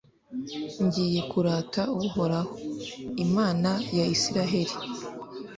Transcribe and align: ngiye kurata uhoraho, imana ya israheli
ngiye 0.83 1.21
kurata 1.31 1.81
uhoraho, 2.05 2.53
imana 3.25 3.71
ya 3.97 4.05
israheli 4.15 4.73